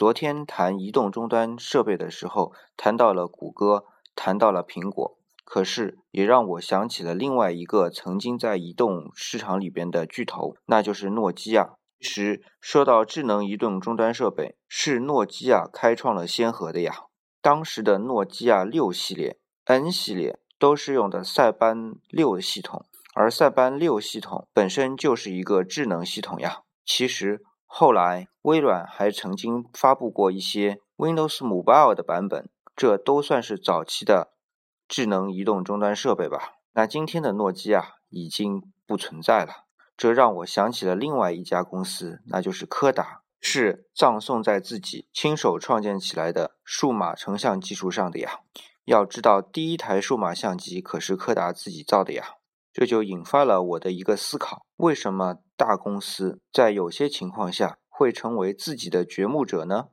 [0.00, 3.84] 昨天谈移动终端设备的时候，谈到了谷歌，
[4.14, 11.74] 谈到了苹果，可是也让我想起了另外一个曾经在移动市场里边的巨头，那就是诺基亚。
[11.98, 16.94] 其实说到智能移动终端设备，是诺基亚开创了先河的呀。
[17.42, 26.62] 当时的诺基亚六系列、N 系列都是用的塞班六系统，而塞班六系统本身就是一个智能系统呀。
[26.86, 27.42] 其实。
[27.72, 34.32] 后来，微软还曾经发布过一些 Windows Mobile 的版本，这都算是早期的
[34.88, 36.54] 智能移动终端设备吧。
[36.72, 48.40] 那今天的诺基亚已经不存在了，这让我想起了另外一家公司，那就是柯达，是葬送在自己亲手创建起来的数码成像技术上的呀。
[48.84, 52.39] 要知道，第一台数码相机可是柯达自己造的呀。
[52.80, 59.88] 这就引发了我的一个思考：为什么大公司在有些情况下会成为自己的掘墓者呢？